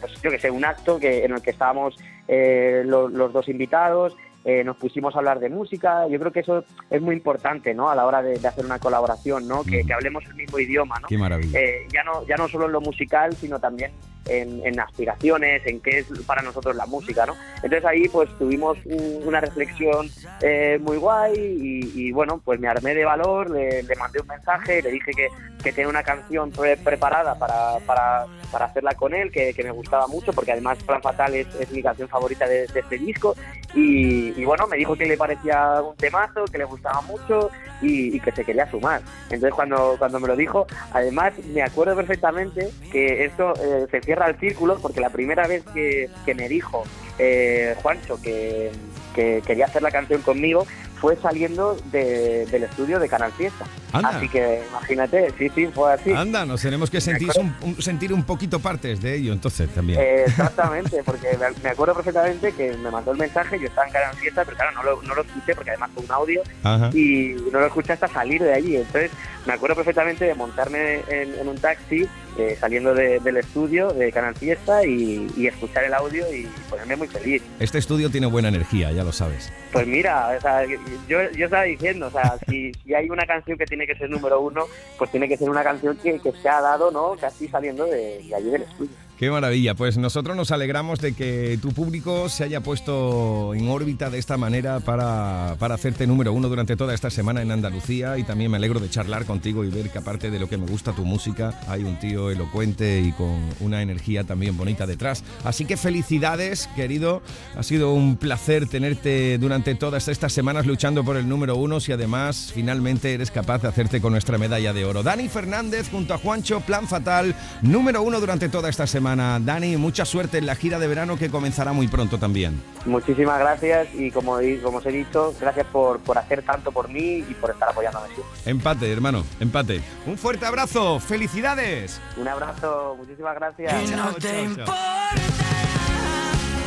[0.00, 1.96] pues, yo que sé, un acto que, en el que estábamos
[2.28, 6.06] eh, lo- los dos invitados eh, nos pusimos a hablar de música.
[6.08, 7.90] Yo creo que eso es muy importante, ¿no?
[7.90, 9.62] A la hora de, de hacer una colaboración, ¿no?
[9.64, 11.08] Que, que hablemos el mismo idioma, ¿no?
[11.08, 11.58] Qué maravilla.
[11.60, 13.92] Eh, ya no ya no solo en lo musical, sino también
[14.26, 17.34] en, en aspiraciones, en qué es para nosotros la música, ¿no?
[17.56, 20.08] Entonces ahí pues tuvimos un- una reflexión
[20.40, 24.26] eh, muy guay y, y, bueno, pues me armé de valor, le, le mandé un
[24.28, 25.28] mensaje, le dije que,
[25.62, 29.70] que tenía una canción pre- preparada para, para, para hacerla con él, que, que me
[29.72, 33.34] gustaba mucho, porque además Plan Fatal es, es mi canción favorita de, de este disco
[33.74, 38.20] y, y, bueno, me dijo que le parecía un temazo, que le gustaba mucho y,
[38.20, 39.02] que se quería sumar.
[39.24, 44.28] Entonces cuando, cuando me lo dijo, además me acuerdo perfectamente que esto eh, se cierra
[44.28, 46.84] el círculo porque la primera vez que, que me dijo
[47.18, 48.70] eh, Juancho que,
[49.14, 50.66] que quería hacer la canción conmigo
[51.00, 53.64] fue saliendo de- del estudio de Canal Fiesta.
[53.92, 54.10] Anda.
[54.10, 56.12] Así que imagínate, sí, sí, fue así.
[56.12, 60.00] Anda, nos tenemos que sentir un, un- sentir un poquito partes de ello, entonces también.
[60.00, 61.26] Eh, exactamente, porque
[61.62, 64.72] me- acuerdo perfectamente que me mandó el mensaje, yo estaba en Canal Fiesta, pero claro,
[64.76, 66.90] no lo, no lo escuché porque además fue un audio Ajá.
[66.94, 68.76] y no lo escuché hasta salir de allí.
[68.76, 69.10] Entonces
[69.44, 72.06] me acuerdo perfectamente de montarme en, en un taxi
[72.38, 76.96] eh, saliendo de- del estudio de Canal Fiesta y, y escuchar el audio y ponerme
[76.96, 77.42] muy feliz.
[77.60, 79.52] Este estudio tiene buena energía, ya lo sabes.
[79.72, 83.58] Pues mira, o sea, yo, yo estaba diciendo, o sea, si, si hay una canción
[83.58, 84.64] que tiene que ser número uno,
[84.98, 87.16] pues tiene que ser una canción que, que se ha dado, ¿no?
[87.20, 88.90] Casi saliendo de, de allí del estudio.
[89.22, 94.10] Qué maravilla, pues nosotros nos alegramos de que tu público se haya puesto en órbita
[94.10, 98.24] de esta manera para, para hacerte número uno durante toda esta semana en Andalucía y
[98.24, 100.90] también me alegro de charlar contigo y ver que aparte de lo que me gusta
[100.90, 105.22] tu música, hay un tío elocuente y con una energía también bonita detrás.
[105.44, 107.22] Así que felicidades, querido,
[107.54, 111.92] ha sido un placer tenerte durante todas estas semanas luchando por el número uno y
[111.92, 115.04] además finalmente eres capaz de hacerte con nuestra medalla de oro.
[115.04, 119.11] Dani Fernández junto a Juancho, Plan Fatal, número uno durante toda esta semana.
[119.16, 122.62] Dani, mucha suerte en la gira de verano que comenzará muy pronto también.
[122.86, 127.24] Muchísimas gracias y como, como os he dicho, gracias por, por hacer tanto por mí
[127.28, 128.08] y por estar apoyándome.
[128.44, 129.80] Empate, hermano, empate.
[130.06, 132.00] Un fuerte abrazo, felicidades.
[132.16, 133.90] Un abrazo, muchísimas gracias.
[133.90, 135.22] Que no te importa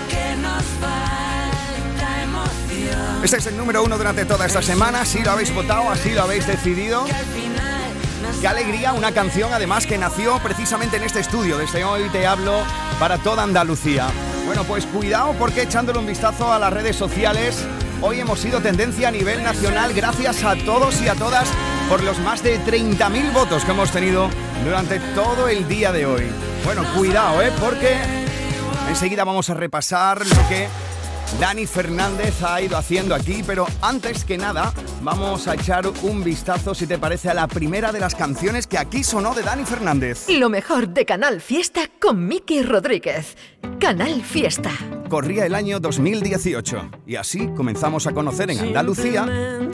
[0.10, 3.24] que nos falta emoción.
[3.24, 6.24] Este es el número uno durante toda esta semana, así lo habéis votado, así lo
[6.24, 7.06] habéis decidido.
[8.41, 12.63] Qué alegría, una canción además que nació precisamente en este estudio, desde hoy te hablo
[12.99, 14.07] para toda Andalucía.
[14.45, 17.65] Bueno, pues cuidado porque echándole un vistazo a las redes sociales,
[18.01, 21.49] hoy hemos sido tendencia a nivel nacional gracias a todos y a todas
[21.89, 24.30] por los más de 30.000 votos que hemos tenido
[24.63, 26.23] durante todo el día de hoy.
[26.63, 27.51] Bueno, cuidado, ¿eh?
[27.59, 27.97] Porque
[28.89, 30.67] enseguida vamos a repasar lo que
[31.39, 36.73] Dani Fernández ha ido haciendo aquí, pero antes que nada vamos a echar un vistazo,
[36.73, 40.28] si te parece, a la primera de las canciones que aquí sonó de Dani Fernández.
[40.30, 43.36] Lo mejor de Canal Fiesta con Miki Rodríguez.
[43.80, 44.71] Canal Fiesta.
[45.09, 49.26] Corría el año 2018 y así comenzamos a conocer en Andalucía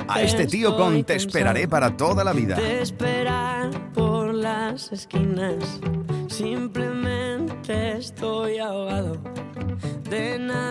[0.08, 2.58] a este tío con Te esperaré para toda la vida.
[2.60, 5.80] Esperar por las esquinas,
[6.28, 9.18] simplemente estoy ahogado.
[10.10, 10.71] De nadar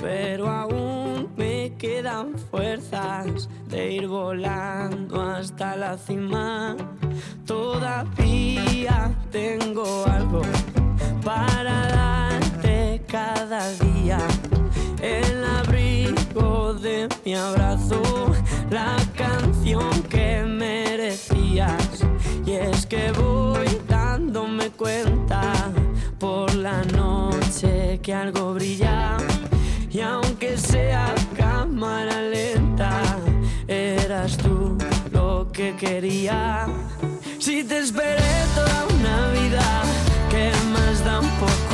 [0.00, 6.76] pero aún me quedan fuerzas de ir volando hasta la cima.
[7.46, 10.42] Todavía tengo algo
[11.24, 14.18] para darte cada día.
[15.00, 18.02] El abrigo de mi abrazo,
[18.70, 22.04] la canción que merecías.
[22.44, 25.42] Y es que voy dándome cuenta
[26.18, 27.37] por la noche
[28.02, 29.16] que algo brilla.
[29.90, 32.90] Y aunque sea cámara lenta,
[33.66, 34.76] eras tú
[35.12, 36.66] lo que quería.
[37.38, 39.82] Si te esperé toda una vida,
[40.28, 41.67] que más da un poco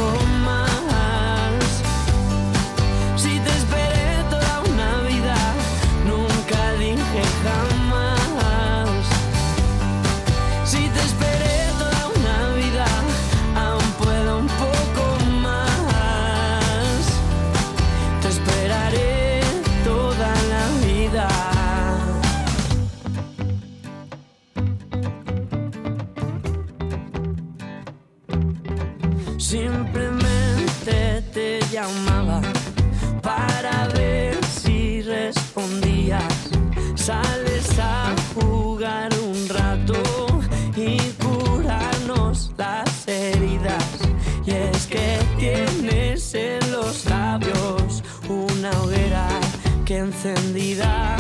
[49.85, 51.16] que encendida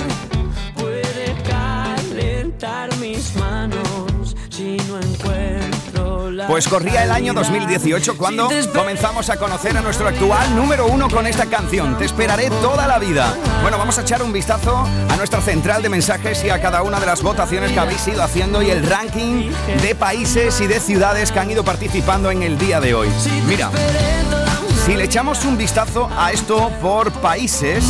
[0.74, 9.28] puede calentar mis manos si no encuentro la Pues corría el año 2018 cuando comenzamos
[9.28, 11.98] a conocer a nuestro actual número uno con esta canción.
[11.98, 13.36] Te esperaré toda la vida.
[13.60, 17.00] Bueno, vamos a echar un vistazo a nuestra central de mensajes y a cada una
[17.00, 19.50] de las votaciones que habéis ido haciendo y el ranking
[19.82, 23.08] de países y de ciudades que han ido participando en el día de hoy.
[23.46, 23.70] Mira,
[24.86, 27.84] si le echamos un vistazo a esto por países...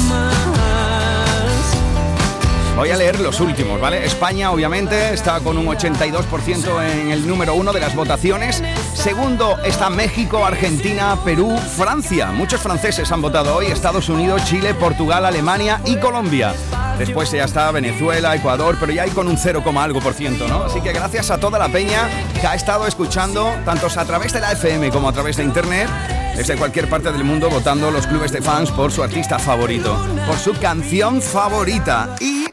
[2.77, 4.05] Voy a leer los últimos, ¿vale?
[4.05, 8.63] España, obviamente, está con un 82% en el número uno de las votaciones.
[8.95, 12.33] Segundo está México, Argentina, Perú, Francia.
[12.33, 13.67] Muchos franceses han votado hoy.
[13.67, 16.53] Estados Unidos, Chile, Portugal, Alemania y Colombia.
[16.99, 20.65] Después ya está Venezuela, Ecuador, pero ya hay con un 0, algo por ciento, ¿no?
[20.65, 22.09] Así que gracias a toda la peña
[22.41, 25.89] que ha estado escuchando, tanto a través de la FM como a través de Internet,
[26.37, 29.97] desde cualquier parte del mundo, votando los clubes de fans por su artista favorito,
[30.27, 32.17] por su canción favorita.
[32.21, 32.47] Y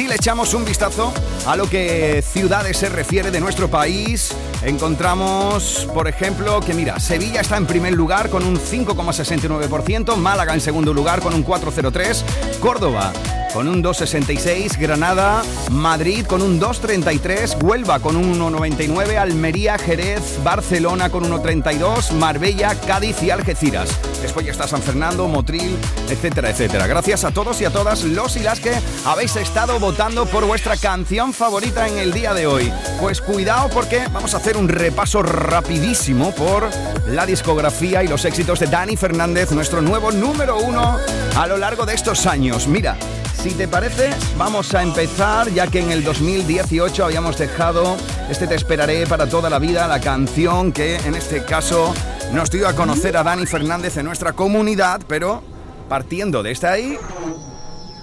[0.00, 1.12] si le echamos un vistazo
[1.46, 7.42] a lo que ciudades se refiere de nuestro país, encontramos, por ejemplo, que mira, Sevilla
[7.42, 12.24] está en primer lugar con un 5,69%, Málaga en segundo lugar con un 4,03%,
[12.60, 13.12] Córdoba
[13.52, 21.10] con un 2,66, Granada, Madrid con un 2,33, Huelva con un 1,99, Almería, Jerez, Barcelona
[21.10, 23.88] con 1,32, Marbella, Cádiz y Algeciras.
[24.22, 25.76] Después ya está San Fernando, Motril,
[26.08, 26.86] etcétera, etcétera.
[26.86, 28.72] Gracias a todos y a todas los y las que
[29.04, 32.72] habéis estado votando por vuestra canción favorita en el día de hoy.
[33.00, 36.68] Pues cuidado porque vamos a hacer un repaso rapidísimo por
[37.06, 40.98] la discografía y los éxitos de Dani Fernández, nuestro nuevo número uno
[41.36, 42.68] a lo largo de estos años.
[42.68, 42.96] Mira,
[43.42, 47.96] si te parece, vamos a empezar, ya que en el 2018 habíamos dejado
[48.28, 51.94] este Te esperaré para toda la vida, la canción que en este caso
[52.32, 55.42] nos dio a conocer a Dani Fernández en nuestra comunidad, pero
[55.88, 56.98] partiendo de esta ahí,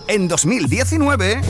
[0.07, 1.41] en 2019...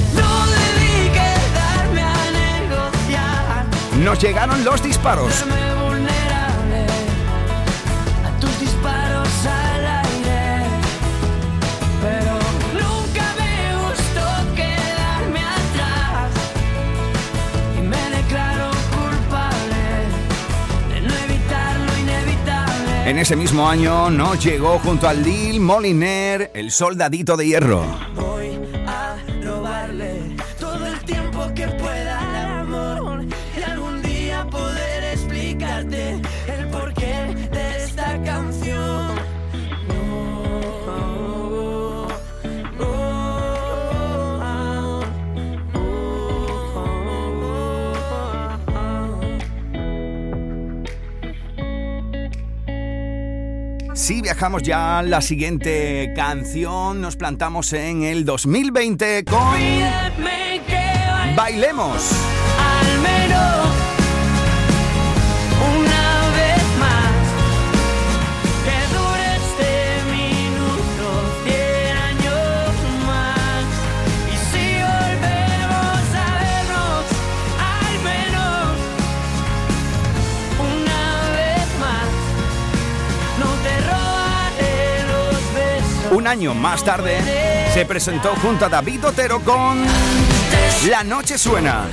[4.04, 5.44] Nos llegaron los disparos.
[23.08, 27.86] En ese mismo año nos llegó junto al Lil Moliner el soldadito de hierro.
[54.08, 59.38] Si viajamos ya a la siguiente canción, nos plantamos en el 2020 con
[61.36, 62.37] Bailemos.
[86.28, 89.82] Año más tarde se presentó junto a David Otero con
[90.90, 91.86] la noche suena.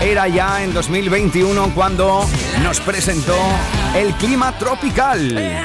[0.00, 2.26] Era ya en 2021 cuando
[2.62, 3.36] nos presentó
[3.94, 5.64] el clima tropical.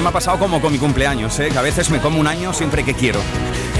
[0.00, 1.50] Aquí me ha pasado como con mi cumpleaños, ¿eh?
[1.52, 3.20] que a veces me como un año siempre que quiero.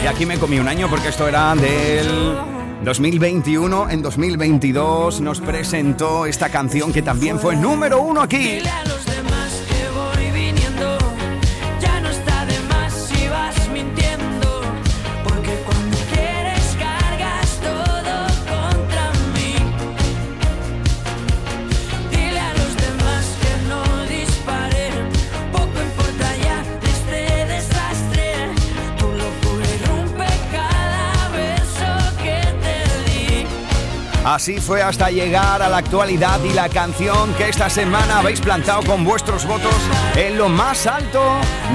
[0.04, 2.36] Y aquí me comí un año porque esto era del
[2.84, 3.88] 2021.
[3.88, 8.60] En 2022 nos presentó esta canción que también fue número uno aquí.
[34.30, 38.80] Así fue hasta llegar a la actualidad y la canción que esta semana habéis plantado
[38.84, 39.74] con vuestros votos
[40.14, 41.20] en lo más alto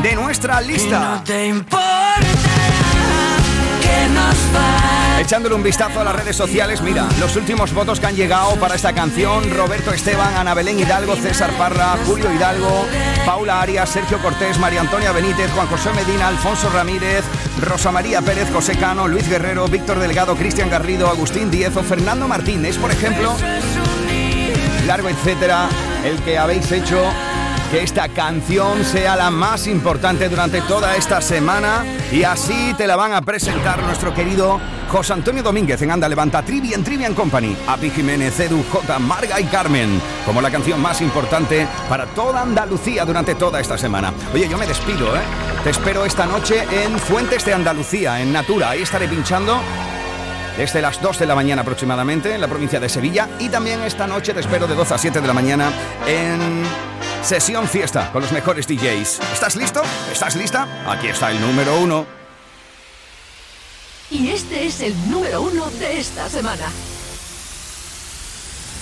[0.02, 1.18] de nuestra lista.
[1.18, 1.92] No te importará
[3.82, 4.38] que nos
[5.20, 8.76] Echándole un vistazo a las redes sociales, mira, los últimos votos que han llegado para
[8.76, 12.86] esta canción, Roberto Esteban, Ana Belén Hidalgo, César Parra, Julio Hidalgo,
[13.26, 17.24] Paula Arias, Sergio Cortés, María Antonia Benítez, Juan José Medina, Alfonso Ramírez,
[17.62, 22.28] Rosa María Pérez, José Cano, Luis Guerrero, Víctor Delgado, Cristian Garrido, Agustín Diez o Fernando
[22.28, 23.36] Martínez, por ejemplo,
[24.86, 25.70] largo etcétera,
[26.04, 27.02] el que habéis hecho
[27.72, 32.96] que esta canción sea la más importante durante toda esta semana y así te la
[32.96, 34.60] van a presentar nuestro querido
[34.90, 39.46] José Antonio Domínguez en Anda Levanta, Trivian Trivian Company, Api Jiménez, Edu, J, Marga y
[39.46, 44.14] Carmen, como la canción más importante para toda Andalucía durante toda esta semana.
[44.34, 45.22] Oye, yo me despido, ¿eh?
[45.64, 48.70] Te espero esta noche en Fuentes de Andalucía, en Natura.
[48.70, 49.60] Ahí estaré pinchando
[50.58, 54.08] desde las 2 de la mañana aproximadamente en la provincia de Sevilla y también esta
[54.08, 55.72] noche te espero de 12 a 7 de la mañana
[56.08, 56.95] en
[57.26, 59.20] Sesión Fiesta con los mejores DJs.
[59.34, 59.82] ¿Estás listo?
[60.12, 60.68] ¿Estás lista?
[60.88, 62.06] Aquí está el número uno.
[64.12, 66.68] Y este es el número uno de esta semana.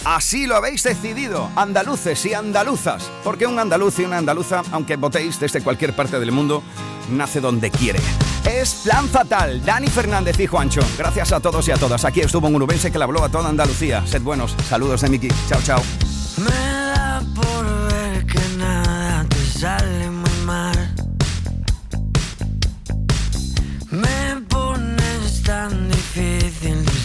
[0.04, 5.40] Así lo habéis decidido, andaluces y andaluzas, porque un andaluz y una andaluza, aunque votéis
[5.40, 6.62] desde cualquier parte del mundo,
[7.12, 8.02] nace donde quiere.
[8.44, 10.82] Es Plan Fatal, Dani Fernández y Juancho.
[10.98, 12.04] Gracias a todos y a todas.
[12.04, 14.06] Aquí estuvo un urubense que le habló a toda Andalucía.
[14.06, 14.54] Sed buenos.
[14.68, 15.30] Saludos de Miki.
[15.48, 15.82] Chao, chao.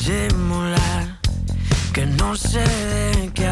[0.09, 1.19] Disimular
[1.93, 3.47] que no sé de qué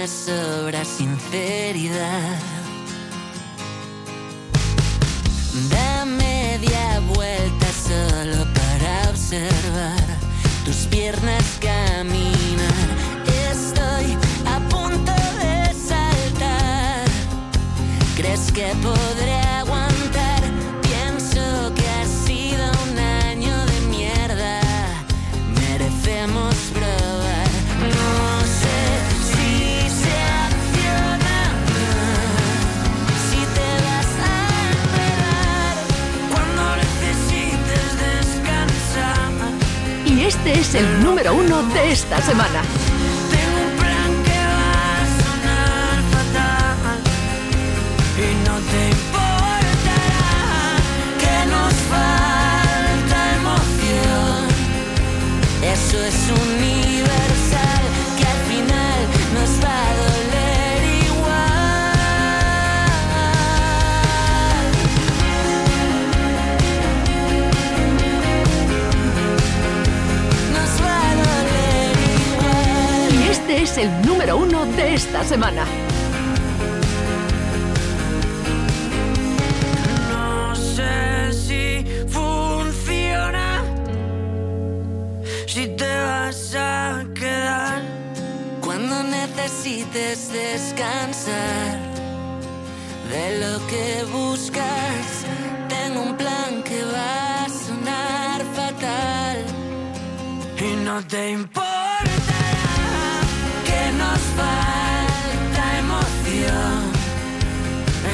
[0.00, 2.38] me sobra sinceridad.
[5.68, 10.06] Da media vuelta solo para observar
[10.64, 12.88] tus piernas caminar.
[13.50, 17.04] Estoy a punto de saltar.
[18.16, 19.49] ¿Crees que podré
[40.30, 42.62] este es el número uno de esta semana.
[43.32, 46.98] Tengo un plan que va a sonar fatal
[48.16, 50.30] y no te importará
[51.22, 54.40] que nos falta emoción.
[55.74, 57.29] Eso es universal
[73.70, 75.64] es el número uno de esta semana.
[80.08, 83.62] No sé si funciona,
[85.46, 87.82] si te vas a quedar
[88.60, 91.78] cuando necesites descansar
[93.12, 95.06] de lo que buscas.
[95.68, 99.44] Tengo un plan que va a sonar fatal
[100.58, 101.69] y no te nos
[104.38, 106.80] falta emoción.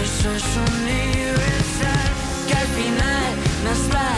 [0.03, 2.09] Eso es universal
[2.47, 3.29] que al final
[3.65, 4.16] nos va